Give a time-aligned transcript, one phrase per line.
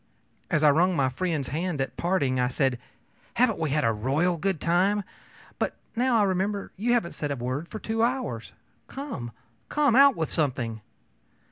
[0.49, 2.79] As I wrung my friend's hand at parting, I said:
[3.37, 5.03] ōHaven't we had a royal good time!
[5.59, 8.51] But now I remember, you haven't said a word for two hours.
[8.87, 9.29] Come,
[9.69, 10.81] come, out with something!